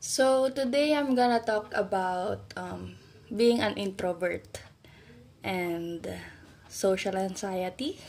[0.00, 2.96] So today I'm gonna talk about um,
[3.28, 4.64] being an introvert
[5.44, 6.00] and
[6.72, 8.00] social anxiety.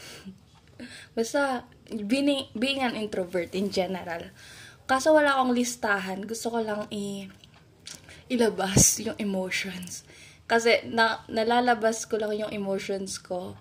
[1.19, 4.31] Basta being, being an introvert in general.
[4.87, 6.23] Kaso wala akong listahan.
[6.23, 7.27] Gusto ko lang i
[8.31, 10.07] ilabas yung emotions.
[10.47, 13.59] Kasi na, nalalabas ko lang yung emotions ko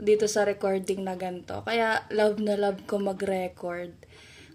[0.00, 1.60] dito sa recording na ganito.
[1.68, 3.92] Kaya love na love ko mag-record.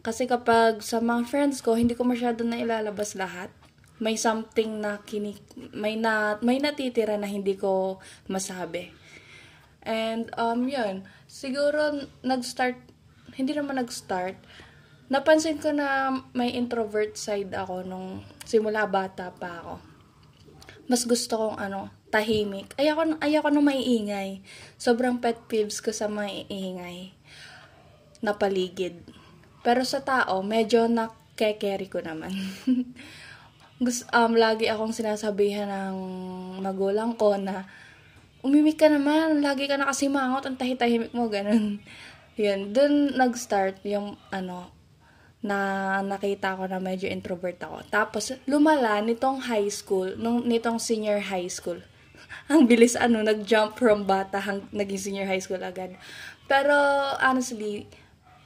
[0.08, 3.52] Kasi kapag sa mga friends ko, hindi ko masyado na ilalabas lahat.
[4.00, 5.44] May something na kinik
[5.76, 8.00] may na may natitira na hindi ko
[8.32, 8.88] masabi.
[9.84, 12.80] And um yun, siguro nag-start
[13.36, 14.40] hindi naman nag-start.
[15.12, 19.76] Napansin ko na may introvert side ako nung simula bata pa ako.
[20.88, 22.72] Mas gusto kong ano, tahimik.
[22.80, 24.40] Ayoko, ayoko na maiingay.
[24.80, 27.12] Sobrang pet peeves ko sa maiingay
[28.24, 29.04] na paligid.
[29.68, 32.32] Pero sa tao, medyo nakekeri ko naman.
[33.84, 35.98] Gusto, um, lagi akong sinasabihan ng
[36.64, 37.68] magulang ko na
[38.48, 41.84] umimik ka naman, lagi ka nakasimangot, ang tahitahimik mo, ganun.
[42.40, 44.72] Yun, dun nag-start yung ano,
[45.44, 47.84] na nakita ko na medyo introvert ako.
[47.92, 51.84] Tapos, lumala nitong high school, nung, nitong senior high school.
[52.50, 55.92] Ang bilis ano, nag-jump from bata hang naging senior high school agad.
[56.48, 56.74] Pero,
[57.20, 57.84] honestly,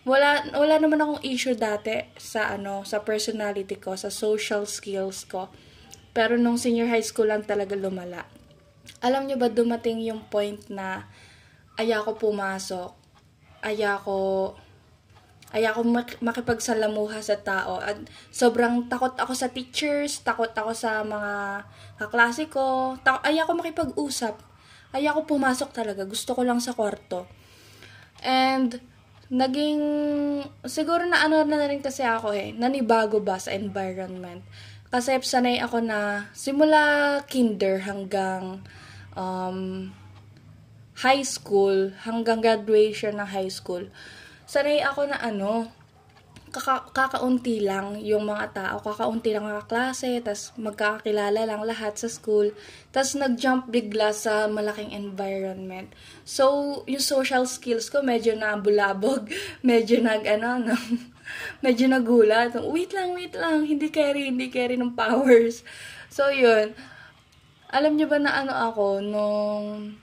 [0.02, 5.54] wala wala naman akong issue dati sa ano sa personality ko sa social skills ko.
[6.12, 8.26] Pero nung senior high school lang talaga lumala.
[9.06, 11.06] Alam niyo ba dumating yung point na
[11.78, 12.92] aya ko pumasok
[13.62, 14.52] aya ko
[15.54, 15.82] ko
[16.24, 17.78] makipagsalamuha sa tao.
[17.78, 18.02] At
[18.34, 21.64] sobrang takot ako sa teachers takot ako sa mga
[22.02, 22.98] kaklase ko.
[23.06, 24.40] Ta- aya makipag-usap.
[24.92, 26.04] Aya ko pumasok talaga.
[26.10, 27.30] Gusto ko lang sa kwarto.
[28.26, 28.91] And
[29.32, 29.82] naging,
[30.68, 34.44] siguro na ano na rin kasi ako eh, nanibago ba sa environment.
[34.92, 38.60] Kasi sanay ako na simula kinder hanggang
[39.16, 39.90] um,
[41.00, 43.88] high school, hanggang graduation ng high school,
[44.44, 45.72] sanay ako na ano,
[46.52, 52.12] kaka- kakaunti lang yung mga tao, kakaunti lang mga klase, tas magkakakilala lang lahat sa
[52.12, 52.52] school,
[52.92, 55.88] tas nag-jump bigla sa malaking environment.
[56.28, 59.32] So, yung social skills ko medyo na bulabog,
[59.64, 60.76] medyo nag, ano, no,
[61.64, 62.60] medyo nagulat.
[62.60, 65.64] Wait lang, wait lang, hindi carry, hindi carry ng powers.
[66.12, 66.76] So, yun.
[67.72, 69.96] Alam niyo ba na ano ako, nung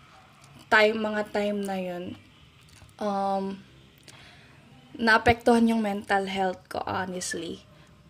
[0.72, 2.04] time, mga time na yun,
[2.96, 3.67] um,
[4.98, 7.62] naapektuhan yung mental health ko, honestly.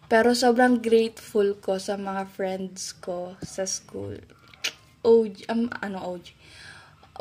[0.08, 4.16] Pero sobrang grateful ko sa mga friends ko sa school.
[5.04, 6.32] OG, um, ano OG?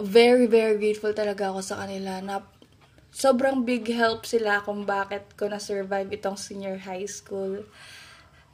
[0.07, 2.47] Very, very grateful talaga ako sa kanila na
[3.11, 7.67] sobrang big help sila kung bakit ko na-survive itong senior high school.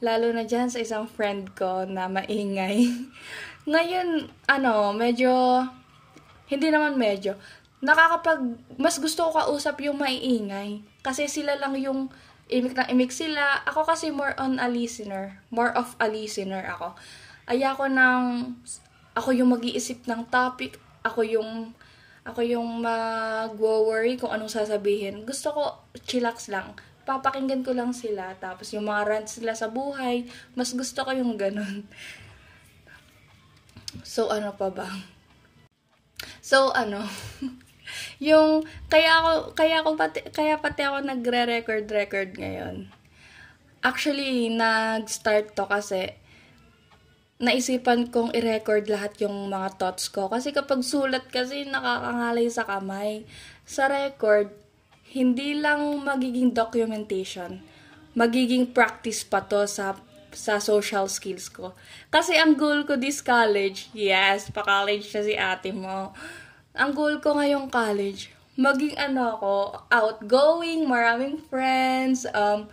[0.02, 2.90] Lalo na dyan sa isang friend ko na maingay.
[3.70, 5.30] Ngayon, ano, medyo,
[6.50, 7.38] hindi naman medyo,
[7.84, 8.40] nakakapag,
[8.80, 10.80] mas gusto ko kausap yung maiingay.
[11.04, 12.08] Kasi sila lang yung
[12.48, 13.60] imik na imik sila.
[13.68, 15.44] Ako kasi more on a listener.
[15.52, 16.96] More of a listener ako.
[17.44, 18.56] Ayako nang,
[19.12, 20.80] ako yung mag-iisip ng topic.
[21.04, 21.76] Ako yung,
[22.24, 25.28] ako yung mag-worry kung anong sasabihin.
[25.28, 25.62] Gusto ko,
[26.08, 26.72] chillax lang.
[27.04, 28.32] Papakinggan ko lang sila.
[28.40, 30.24] Tapos yung mga rants sila sa buhay,
[30.56, 31.84] mas gusto ko yung ganun.
[34.02, 34.90] So, ano pa ba?
[36.42, 37.06] So, ano,
[38.18, 42.88] yung kaya ako kaya ako pati kaya pati ako nagre-record record ngayon.
[43.84, 46.16] Actually, nag-start to kasi
[47.42, 50.32] naisipan kong i-record lahat yung mga thoughts ko.
[50.32, 53.28] Kasi kapag sulat kasi nakakangalay sa kamay.
[53.68, 54.48] Sa record,
[55.12, 57.60] hindi lang magiging documentation.
[58.16, 59.98] Magiging practice pa to sa
[60.34, 61.78] sa social skills ko.
[62.10, 66.10] Kasi ang goal ko this college, yes, pa-college na si ate mo
[66.74, 69.54] ang goal ko ngayong college, maging ano ako,
[69.94, 72.66] outgoing, maraming friends, um,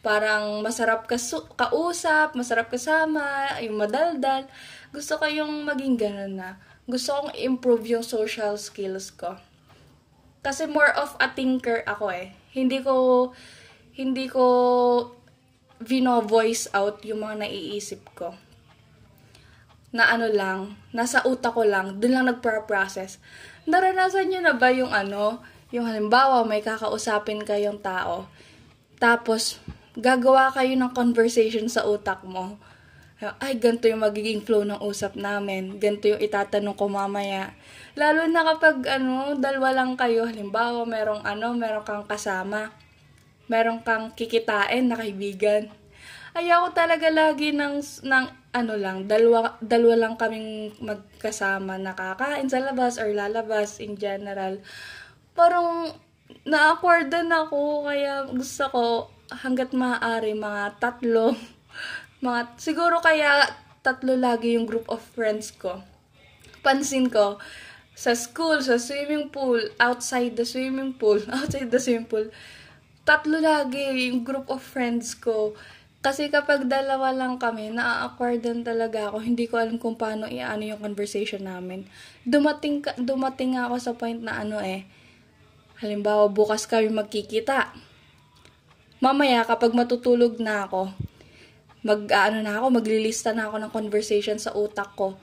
[0.00, 4.48] parang masarap kasu- kausap, masarap kasama, yung madaldal.
[4.88, 6.56] Gusto ko yung maging ganun na.
[6.88, 9.36] Gusto kong improve yung social skills ko.
[10.40, 12.32] Kasi more of a thinker ako eh.
[12.56, 13.30] Hindi ko,
[13.94, 14.44] hindi ko
[15.76, 18.32] vino voice out yung mga naiisip ko
[19.92, 23.20] na ano lang, nasa utak ko lang, dun lang nagpro-process.
[23.68, 28.26] Naranasan nyo na ba yung ano, yung halimbawa may kakausapin kayong tao,
[28.96, 29.60] tapos
[29.92, 32.56] gagawa kayo ng conversation sa utak mo.
[33.38, 35.78] Ay, ganito yung magiging flow ng usap namin.
[35.78, 37.54] Ganito yung itatanong ko mamaya.
[37.94, 42.74] Lalo na kapag ano, dalawa lang kayo, halimbawa merong ano, merong kang kasama,
[43.46, 45.70] merong kang kikitain na kaibigan
[46.32, 48.24] Ayaw ko talaga lagi ng, ng
[48.56, 54.56] ano lang, dalawa, dalawa lang kaming magkasama nakakain sa labas or lalabas in general.
[55.36, 55.92] Parang
[56.48, 58.84] na-awkward ako, kaya gusto ko
[59.28, 61.36] hanggat maaari mga tatlo,
[62.24, 63.44] mga, siguro kaya
[63.84, 65.84] tatlo lagi yung group of friends ko.
[66.64, 67.36] Pansin ko,
[67.92, 72.24] sa school, sa swimming pool, outside the swimming pool, outside the swimming pool,
[73.04, 75.52] tatlo lagi yung group of friends ko.
[76.02, 79.22] Kasi kapag dalawa lang kami, na-acquire talaga ako.
[79.22, 81.86] Hindi ko alam kung paano i-ano yung conversation namin.
[82.26, 84.82] Dumating, dumating ako sa point na ano eh,
[85.78, 87.70] halimbawa bukas kami magkikita.
[88.98, 90.90] Mamaya kapag matutulog na ako,
[91.86, 95.14] mag ano na ako, maglilista na ako ng conversation sa utak ko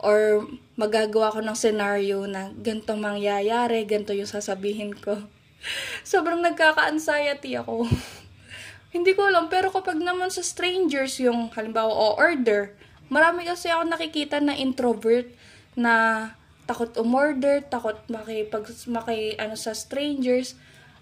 [0.00, 0.44] or
[0.76, 5.24] magagawa ko ng scenario na ganito mangyayari, ganito yung sasabihin ko.
[6.04, 7.88] Sobrang nagkaka-anxiety ako.
[8.88, 12.72] Hindi ko alam, pero kapag naman sa strangers yung halimbawa o order,
[13.12, 15.28] marami kasi ako nakikita na introvert
[15.76, 16.24] na
[16.64, 20.56] takot umorder, takot makipag maki ano sa strangers,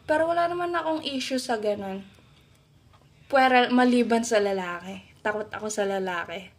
[0.07, 2.07] pero wala naman akong issue sa ganun.
[3.27, 5.03] Pwera maliban sa lalaki.
[5.23, 6.55] Takot ako sa lalaki.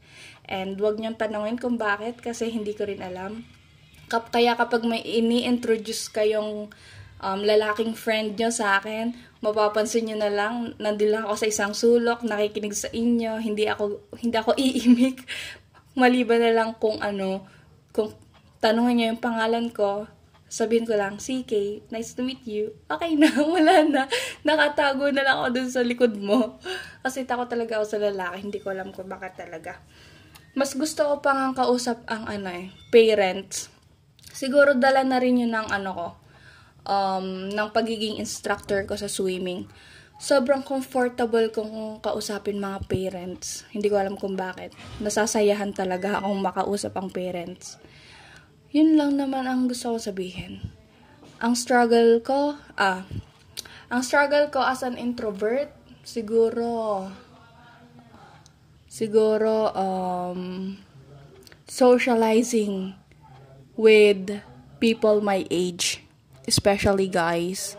[0.47, 3.47] And wag niyong tanongin kung bakit kasi hindi ko rin alam.
[4.07, 6.71] Kaya kapag may ini-introduce kayong
[7.21, 11.73] um, lalaking friend nyo sa akin, mapapansin nyo na lang, nandun lang ako sa isang
[11.73, 15.25] sulok, nakikinig sa inyo, hindi ako, hindi ako iimik.
[15.97, 17.45] Maliban na lang kung ano,
[17.93, 18.13] kung
[18.61, 20.05] tanongin nyo yung pangalan ko,
[20.47, 22.71] sabihin ko lang, CK, nice to meet you.
[22.87, 24.03] Okay na, wala na.
[24.45, 26.61] Nakatago na lang ako dun sa likod mo.
[27.01, 29.81] Kasi takot talaga ako sa lalaki, hindi ko alam kung bakit talaga
[30.57, 33.69] mas gusto ko pang kausap ang ano eh, parents.
[34.33, 36.07] Siguro dala na rin yun ng ano ko,
[36.87, 39.67] um, ng pagiging instructor ko sa swimming.
[40.17, 43.69] Sobrang comfortable kong kausapin mga parents.
[43.69, 44.73] Hindi ko alam kung bakit.
[44.97, 47.77] Nasasayahan talaga akong makausap ang parents.
[48.73, 50.73] Yun lang naman ang gusto ko sabihin.
[51.37, 53.05] Ang struggle ko, ah,
[53.93, 55.69] ang struggle ko as an introvert,
[56.01, 57.05] siguro,
[58.89, 60.75] siguro um,
[61.69, 62.97] socializing
[63.77, 64.41] with
[64.81, 66.06] people my age,
[66.47, 67.75] especially guys.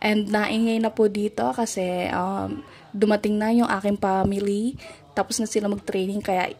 [0.00, 2.64] And naingay na po dito kasi um,
[2.94, 4.80] dumating na yung aking family.
[5.12, 6.56] Tapos na sila mag-training kaya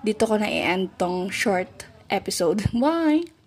[0.00, 2.64] dito ko na i-end tong short episode.
[2.82, 3.37] Bye!